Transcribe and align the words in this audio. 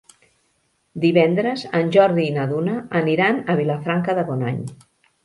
Divendres 1.01 1.65
en 1.79 1.91
Jordi 1.95 2.25
i 2.29 2.31
na 2.37 2.45
Duna 2.53 2.79
aniran 3.01 3.39
a 3.55 3.57
Vilafranca 3.61 4.17
de 4.23 4.25
Bonany. 4.31 4.65